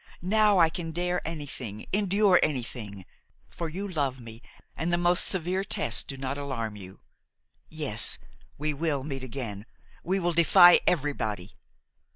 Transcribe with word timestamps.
Now 0.23 0.57
I 0.57 0.71
can 0.71 0.89
dare 0.89 1.21
anything, 1.27 1.85
endure 1.93 2.39
anything; 2.41 3.05
for 3.51 3.69
you 3.69 3.87
love 3.87 4.19
me, 4.19 4.41
and 4.75 4.91
the 4.91 4.97
most 4.97 5.27
severe 5.27 5.63
tests 5.63 6.03
do 6.03 6.17
not 6.17 6.39
alarm 6.39 6.75
you. 6.75 7.01
Yes, 7.69 8.17
we 8.57 8.73
will 8.73 9.03
meet 9.03 9.21
again–we 9.21 10.19
will 10.19 10.33
defy 10.33 10.79
everybody. 10.87 11.51